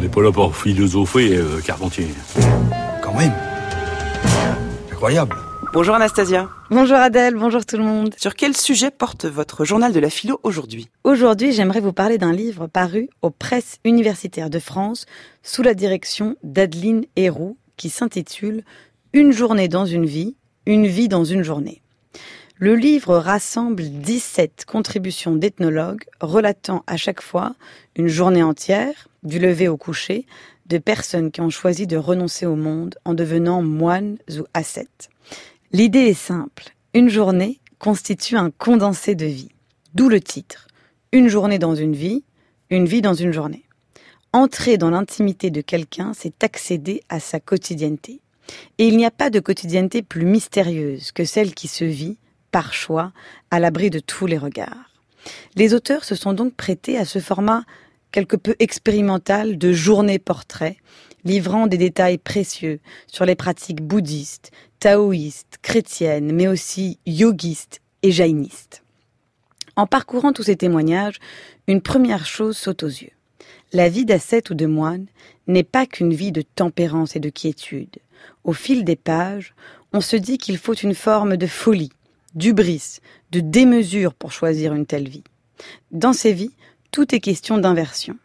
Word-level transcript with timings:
On 0.00 0.02
n'est 0.02 0.08
pas 0.08 0.22
là 0.22 0.32
pour 0.32 0.56
philosopher, 0.56 1.36
euh, 1.36 1.60
Carpentier. 1.60 2.06
Quand 3.02 3.12
même. 3.12 3.34
Incroyable. 4.90 5.36
Bonjour 5.74 5.94
Anastasia. 5.94 6.48
Bonjour 6.70 6.96
Adèle, 6.96 7.34
bonjour 7.34 7.66
tout 7.66 7.76
le 7.76 7.82
monde. 7.82 8.14
Sur 8.16 8.34
quel 8.34 8.56
sujet 8.56 8.90
porte 8.90 9.26
votre 9.26 9.66
journal 9.66 9.92
de 9.92 10.00
la 10.00 10.08
philo 10.08 10.40
aujourd'hui? 10.42 10.88
Aujourd'hui, 11.04 11.52
j'aimerais 11.52 11.80
vous 11.80 11.92
parler 11.92 12.16
d'un 12.16 12.32
livre 12.32 12.66
paru 12.66 13.10
aux 13.20 13.28
presses 13.28 13.76
universitaires 13.84 14.48
de 14.48 14.58
France 14.58 15.04
sous 15.42 15.62
la 15.62 15.74
direction 15.74 16.34
d'Adeline 16.42 17.04
Héroux 17.16 17.58
qui 17.76 17.90
s'intitule 17.90 18.64
Une 19.12 19.32
journée 19.32 19.68
dans 19.68 19.84
une 19.84 20.06
vie, 20.06 20.34
une 20.64 20.86
vie 20.86 21.08
dans 21.08 21.24
une 21.24 21.42
journée. 21.42 21.82
Le 22.62 22.76
livre 22.76 23.16
rassemble 23.16 23.84
17 23.84 24.66
contributions 24.66 25.34
d'ethnologues 25.34 26.04
relatant 26.20 26.84
à 26.86 26.98
chaque 26.98 27.22
fois 27.22 27.54
une 27.96 28.08
journée 28.08 28.42
entière, 28.42 29.08
du 29.22 29.38
lever 29.38 29.66
au 29.66 29.78
coucher, 29.78 30.26
de 30.66 30.76
personnes 30.76 31.30
qui 31.30 31.40
ont 31.40 31.48
choisi 31.48 31.86
de 31.86 31.96
renoncer 31.96 32.44
au 32.44 32.56
monde 32.56 32.96
en 33.06 33.14
devenant 33.14 33.62
moines 33.62 34.18
ou 34.28 34.42
ascètes. 34.52 35.08
L'idée 35.72 36.00
est 36.00 36.12
simple. 36.12 36.74
Une 36.92 37.08
journée 37.08 37.60
constitue 37.78 38.36
un 38.36 38.50
condensé 38.50 39.14
de 39.14 39.24
vie. 39.24 39.52
D'où 39.94 40.10
le 40.10 40.20
titre. 40.20 40.68
Une 41.12 41.28
journée 41.28 41.58
dans 41.58 41.74
une 41.74 41.94
vie, 41.94 42.24
une 42.68 42.84
vie 42.84 43.00
dans 43.00 43.14
une 43.14 43.32
journée. 43.32 43.64
Entrer 44.34 44.76
dans 44.76 44.90
l'intimité 44.90 45.50
de 45.50 45.62
quelqu'un, 45.62 46.12
c'est 46.14 46.44
accéder 46.44 47.00
à 47.08 47.20
sa 47.20 47.40
quotidienneté. 47.40 48.20
Et 48.76 48.86
il 48.86 48.98
n'y 48.98 49.06
a 49.06 49.10
pas 49.10 49.30
de 49.30 49.40
quotidienneté 49.40 50.02
plus 50.02 50.26
mystérieuse 50.26 51.10
que 51.12 51.24
celle 51.24 51.54
qui 51.54 51.66
se 51.66 51.86
vit 51.86 52.18
par 52.50 52.72
choix, 52.72 53.12
à 53.50 53.60
l'abri 53.60 53.90
de 53.90 54.00
tous 54.00 54.26
les 54.26 54.38
regards. 54.38 54.90
Les 55.56 55.74
auteurs 55.74 56.04
se 56.04 56.14
sont 56.14 56.32
donc 56.32 56.54
prêtés 56.54 56.96
à 56.96 57.04
ce 57.04 57.18
format 57.18 57.64
quelque 58.12 58.36
peu 58.36 58.56
expérimental 58.58 59.58
de 59.58 59.72
journée-portrait, 59.72 60.76
livrant 61.24 61.66
des 61.66 61.78
détails 61.78 62.18
précieux 62.18 62.80
sur 63.06 63.24
les 63.24 63.34
pratiques 63.34 63.82
bouddhistes, 63.82 64.50
taoïstes, 64.78 65.58
chrétiennes, 65.62 66.32
mais 66.32 66.48
aussi 66.48 66.98
yogistes 67.06 67.80
et 68.02 68.10
jaïnistes. 68.10 68.82
En 69.76 69.86
parcourant 69.86 70.32
tous 70.32 70.44
ces 70.44 70.56
témoignages, 70.56 71.18
une 71.66 71.80
première 71.80 72.26
chose 72.26 72.56
saute 72.56 72.82
aux 72.82 72.88
yeux. 72.88 73.12
La 73.72 73.88
vie 73.88 74.04
d'ascète 74.04 74.50
ou 74.50 74.54
de 74.54 74.66
moine 74.66 75.06
n'est 75.46 75.62
pas 75.62 75.86
qu'une 75.86 76.12
vie 76.12 76.32
de 76.32 76.42
tempérance 76.42 77.14
et 77.14 77.20
de 77.20 77.30
quiétude. 77.30 77.98
Au 78.44 78.52
fil 78.52 78.84
des 78.84 78.96
pages, 78.96 79.54
on 79.92 80.00
se 80.00 80.16
dit 80.16 80.38
qu'il 80.38 80.58
faut 80.58 80.74
une 80.74 80.94
forme 80.94 81.36
de 81.36 81.46
folie, 81.46 81.92
d'ubris, 82.34 82.98
de 83.32 83.40
démesure 83.40 84.14
pour 84.14 84.32
choisir 84.32 84.74
une 84.74 84.86
telle 84.86 85.08
vie. 85.08 85.24
Dans 85.90 86.12
ces 86.12 86.32
vies, 86.32 86.54
tout 86.90 87.14
est 87.14 87.20
question 87.20 87.58
d'inversion. 87.58 88.16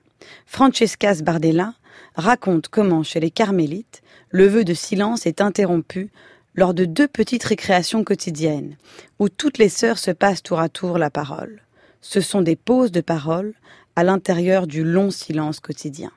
Francesca 0.45 1.14
Sbardella 1.14 1.73
raconte 2.16 2.67
comment, 2.67 3.03
chez 3.03 3.20
les 3.20 3.31
carmélites, 3.31 4.02
le 4.30 4.48
vœu 4.48 4.64
de 4.64 4.73
silence 4.73 5.26
est 5.26 5.42
interrompu 5.42 6.09
lors 6.56 6.73
de 6.73 6.86
deux 6.86 7.08
petites 7.08 7.44
récréations 7.44 8.03
quotidiennes, 8.03 8.78
où 9.20 9.30
toutes 9.30 9.58
les 9.58 9.70
sœurs 9.70 10.00
se 10.00 10.11
passent 10.11 10.44
tour 10.44 10.59
à 10.59 10.70
tour 10.70 10.98
la 10.98 11.09
parole. 11.09 11.61
Ce 12.02 12.22
sont 12.22 12.42
des 12.42 12.56
pauses 12.56 12.92
de 12.92 13.02
parole 13.02 13.53
à 13.95 14.03
l'intérieur 14.03 14.67
du 14.67 14.83
long 14.83 15.11
silence 15.11 15.59
quotidien. 15.59 16.11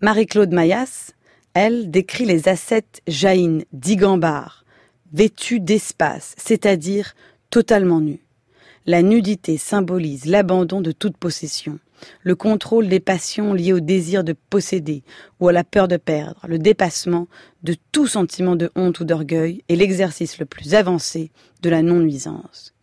Marie-Claude 0.00 0.52
Mayas, 0.52 1.12
elle, 1.54 1.90
décrit 1.90 2.24
les 2.24 2.48
ascètes 2.48 3.02
jaïnes 3.06 3.64
vêtue 5.12 5.60
d'espace, 5.60 6.34
c'est-à-dire 6.38 7.14
totalement 7.50 8.00
nue. 8.00 8.24
La 8.86 9.02
nudité 9.02 9.58
symbolise 9.58 10.24
l'abandon 10.26 10.80
de 10.80 10.92
toute 10.92 11.16
possession, 11.16 11.78
le 12.22 12.34
contrôle 12.34 12.88
des 12.88 13.00
passions 13.00 13.54
liées 13.54 13.72
au 13.72 13.80
désir 13.80 14.24
de 14.24 14.34
posséder 14.50 15.02
ou 15.40 15.48
à 15.48 15.52
la 15.52 15.64
peur 15.64 15.88
de 15.88 15.96
perdre, 15.96 16.40
le 16.48 16.58
dépassement 16.58 17.28
de 17.62 17.76
tout 17.92 18.06
sentiment 18.06 18.56
de 18.56 18.70
honte 18.74 19.00
ou 19.00 19.04
d'orgueil 19.04 19.62
et 19.68 19.76
l'exercice 19.76 20.38
le 20.38 20.46
plus 20.46 20.74
avancé 20.74 21.30
de 21.62 21.70
la 21.70 21.82
non-nuisance. 21.82 22.74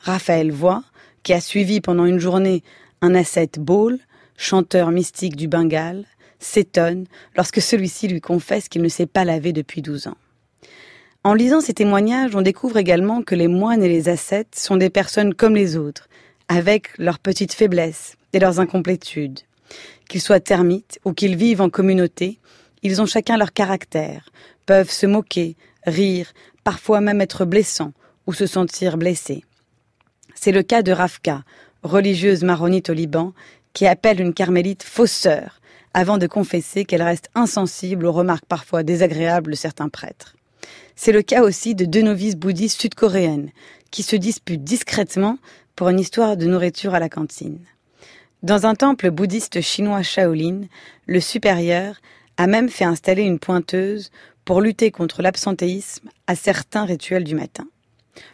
Raphaël 0.00 0.52
Voix, 0.52 0.84
qui 1.22 1.32
a 1.32 1.40
suivi 1.40 1.80
pendant 1.80 2.04
une 2.04 2.18
journée 2.18 2.62
un 3.00 3.14
ascète 3.14 3.58
Ball, 3.58 3.98
chanteur 4.36 4.90
mystique 4.90 5.36
du 5.36 5.48
Bengale, 5.48 6.04
s'étonne 6.38 7.06
lorsque 7.36 7.60
celui-ci 7.60 8.06
lui 8.08 8.20
confesse 8.20 8.68
qu'il 8.68 8.82
ne 8.82 8.88
s'est 8.88 9.06
pas 9.06 9.24
lavé 9.24 9.52
depuis 9.52 9.82
douze 9.82 10.06
ans. 10.06 10.16
En 11.24 11.34
lisant 11.34 11.60
ces 11.60 11.74
témoignages, 11.74 12.36
on 12.36 12.42
découvre 12.42 12.76
également 12.76 13.22
que 13.22 13.34
les 13.34 13.48
moines 13.48 13.82
et 13.82 13.88
les 13.88 14.08
ascètes 14.08 14.54
sont 14.54 14.76
des 14.76 14.88
personnes 14.88 15.34
comme 15.34 15.56
les 15.56 15.76
autres, 15.76 16.08
avec 16.48 16.96
leurs 16.96 17.18
petites 17.18 17.52
faiblesses 17.52 18.14
et 18.32 18.38
leurs 18.38 18.60
incomplétudes. 18.60 19.40
Qu'ils 20.08 20.20
soient 20.20 20.40
termites 20.40 21.00
ou 21.04 21.12
qu'ils 21.12 21.36
vivent 21.36 21.60
en 21.60 21.70
communauté, 21.70 22.38
ils 22.82 23.02
ont 23.02 23.06
chacun 23.06 23.36
leur 23.36 23.52
caractère, 23.52 24.30
peuvent 24.64 24.90
se 24.90 25.06
moquer, 25.06 25.56
rire, 25.84 26.32
parfois 26.62 27.00
même 27.00 27.20
être 27.20 27.44
blessants 27.44 27.92
ou 28.26 28.32
se 28.32 28.46
sentir 28.46 28.96
blessés. 28.96 29.44
C'est 30.36 30.52
le 30.52 30.62
cas 30.62 30.82
de 30.82 30.92
Rafka, 30.92 31.42
religieuse 31.82 32.44
maronite 32.44 32.90
au 32.90 32.94
Liban, 32.94 33.32
qui 33.72 33.86
appelle 33.86 34.20
une 34.20 34.34
carmélite 34.34 34.84
fausseur, 34.84 35.60
avant 35.94 36.16
de 36.16 36.28
confesser 36.28 36.84
qu'elle 36.84 37.02
reste 37.02 37.28
insensible 37.34 38.06
aux 38.06 38.12
remarques 38.12 38.46
parfois 38.46 38.84
désagréables 38.84 39.50
de 39.50 39.56
certains 39.56 39.88
prêtres. 39.88 40.37
C'est 40.96 41.12
le 41.12 41.22
cas 41.22 41.42
aussi 41.42 41.74
de 41.74 41.84
deux 41.84 42.02
novices 42.02 42.36
bouddhistes 42.36 42.80
sud-coréennes 42.80 43.50
qui 43.90 44.02
se 44.02 44.16
disputent 44.16 44.64
discrètement 44.64 45.38
pour 45.76 45.88
une 45.88 46.00
histoire 46.00 46.36
de 46.36 46.46
nourriture 46.46 46.94
à 46.94 46.98
la 46.98 47.08
cantine. 47.08 47.60
Dans 48.42 48.66
un 48.66 48.74
temple 48.74 49.10
bouddhiste 49.10 49.60
chinois 49.60 50.02
Shaolin, 50.02 50.62
le 51.06 51.20
supérieur 51.20 51.96
a 52.36 52.46
même 52.46 52.68
fait 52.68 52.84
installer 52.84 53.22
une 53.22 53.38
pointeuse 53.38 54.10
pour 54.44 54.60
lutter 54.60 54.90
contre 54.90 55.22
l'absentéisme 55.22 56.08
à 56.26 56.34
certains 56.34 56.84
rituels 56.84 57.24
du 57.24 57.34
matin. 57.34 57.66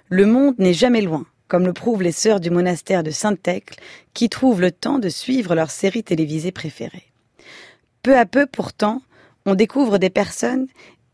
Le 0.08 0.26
monde 0.26 0.54
n'est 0.58 0.74
jamais 0.74 1.00
loin, 1.00 1.26
comme 1.48 1.66
le 1.66 1.72
prouvent 1.72 2.02
les 2.02 2.12
sœurs 2.12 2.40
du 2.40 2.50
monastère 2.50 3.02
de 3.02 3.10
Saint-Thècle, 3.10 3.80
qui 4.12 4.28
trouvent 4.28 4.60
le 4.60 4.72
temps 4.72 4.98
de 4.98 5.08
suivre 5.08 5.54
leur 5.54 5.70
série 5.70 6.04
télévisée 6.04 6.52
préférée. 6.52 7.12
Peu 8.02 8.16
à 8.16 8.26
peu, 8.26 8.46
pourtant, 8.46 9.02
on 9.46 9.54
découvre 9.54 9.98
des 9.98 10.10
personnes 10.10 10.66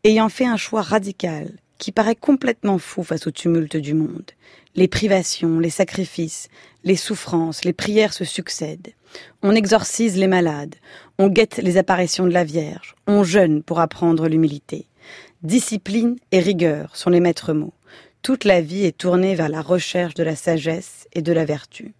ayant 0.05 0.29
fait 0.29 0.47
un 0.47 0.57
choix 0.57 0.83
radical 0.83 1.51
qui 1.79 1.93
paraît 1.93 2.17
complètement 2.17 2.79
fou 2.79 3.03
face 3.03 3.27
au 3.27 3.31
tumulte 3.31 3.77
du 3.77 3.95
monde. 3.95 4.31
Les 4.77 4.89
privations, 4.89 5.59
les 5.59 5.71
sacrifices, 5.71 6.49
les 6.85 6.97
souffrances, 6.97 7.65
les 7.65 7.73
prières 7.73 8.13
se 8.13 8.25
succèdent. 8.25 8.93
On 9.43 9.55
exorcise 9.55 10.17
les 10.17 10.29
malades, 10.29 10.77
on 11.19 11.29
guette 11.29 11.57
les 11.57 11.77
apparitions 11.77 12.27
de 12.27 12.33
la 12.33 12.45
Vierge, 12.45 12.95
on 13.07 13.25
jeûne 13.25 13.63
pour 13.63 13.81
apprendre 13.81 14.29
l'humilité. 14.29 14.87
Discipline 15.43 16.17
et 16.33 16.41
rigueur 16.41 16.97
sont 16.97 17.11
les 17.11 17.21
maîtres 17.21 17.53
mots. 17.53 17.75
Toute 18.23 18.45
la 18.45 18.61
vie 18.61 18.85
est 18.85 18.97
tournée 18.97 19.35
vers 19.35 19.49
la 19.49 19.63
recherche 19.63 20.15
de 20.15 20.23
la 20.23 20.37
sagesse 20.37 21.09
et 21.15 21.23
de 21.23 21.33
la 21.33 21.45
vertu. 21.45 21.95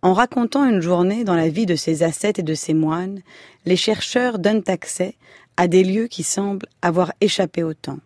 En 0.00 0.12
racontant 0.12 0.64
une 0.64 0.80
journée 0.80 1.24
dans 1.24 1.34
la 1.34 1.48
vie 1.48 1.66
de 1.66 1.74
ces 1.74 2.04
ascètes 2.04 2.38
et 2.38 2.44
de 2.44 2.54
ces 2.54 2.72
moines, 2.72 3.20
les 3.66 3.76
chercheurs 3.76 4.38
donnent 4.38 4.62
accès 4.68 5.16
à 5.58 5.66
des 5.66 5.82
lieux 5.82 6.06
qui 6.06 6.22
semblent 6.22 6.68
avoir 6.80 7.12
échappé 7.20 7.64
au 7.64 7.74
temps. 7.74 7.98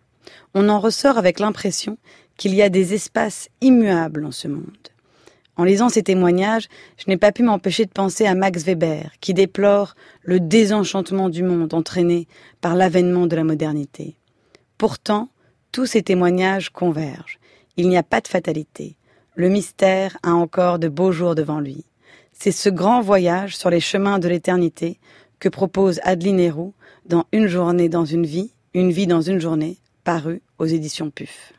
On 0.55 0.69
en 0.69 0.79
ressort 0.79 1.19
avec 1.19 1.39
l'impression 1.39 1.97
qu'il 2.35 2.55
y 2.55 2.63
a 2.63 2.69
des 2.69 2.95
espaces 2.95 3.47
immuables 3.61 4.25
en 4.25 4.31
ce 4.31 4.47
monde. 4.47 4.89
En 5.55 5.63
lisant 5.63 5.89
ces 5.89 6.01
témoignages, 6.01 6.67
je 6.97 7.03
n'ai 7.07 7.17
pas 7.17 7.31
pu 7.31 7.43
m'empêcher 7.43 7.85
de 7.85 7.91
penser 7.91 8.25
à 8.25 8.33
Max 8.33 8.63
Weber, 8.63 9.11
qui 9.21 9.35
déplore 9.35 9.93
le 10.23 10.39
désenchantement 10.39 11.29
du 11.29 11.43
monde 11.43 11.75
entraîné 11.75 12.27
par 12.59 12.75
l'avènement 12.75 13.27
de 13.27 13.35
la 13.35 13.43
modernité. 13.43 14.17
Pourtant, 14.79 15.29
tous 15.71 15.85
ces 15.85 16.01
témoignages 16.01 16.71
convergent. 16.71 17.37
Il 17.77 17.87
n'y 17.87 17.97
a 17.97 18.03
pas 18.03 18.19
de 18.19 18.27
fatalité. 18.27 18.95
Le 19.35 19.49
mystère 19.49 20.17
a 20.23 20.31
encore 20.31 20.79
de 20.79 20.87
beaux 20.87 21.11
jours 21.11 21.35
devant 21.35 21.59
lui. 21.59 21.85
C'est 22.31 22.51
ce 22.51 22.69
grand 22.69 23.01
voyage 23.01 23.55
sur 23.55 23.69
les 23.69 23.79
chemins 23.79 24.17
de 24.17 24.27
l'éternité 24.27 24.97
que 25.39 25.49
propose 25.49 25.99
Adeline 26.03 26.39
Héroux 26.39 26.73
dans 27.05 27.25
Une 27.31 27.47
journée 27.47 27.89
dans 27.89 28.05
une 28.05 28.25
vie, 28.25 28.51
une 28.73 28.91
vie 28.91 29.07
dans 29.07 29.21
une 29.21 29.39
journée, 29.39 29.77
paru 30.03 30.41
aux 30.59 30.65
éditions 30.65 31.09
PUF. 31.09 31.53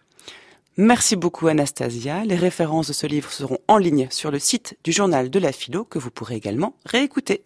Merci 0.77 1.15
beaucoup 1.15 1.47
Anastasia. 1.47 2.25
Les 2.25 2.35
références 2.35 2.89
de 2.89 2.93
ce 2.93 3.07
livre 3.07 3.31
seront 3.31 3.59
en 3.69 3.79
ligne 3.79 4.09
sur 4.11 4.33
le 4.33 4.41
site 4.41 4.77
du 4.83 4.91
journal 4.91 5.31
de 5.31 5.39
la 5.39 5.53
philo 5.53 5.85
que 5.85 6.01
vous 6.01 6.11
pourrez 6.11 6.35
également 6.35 6.75
réécouter. 6.85 7.45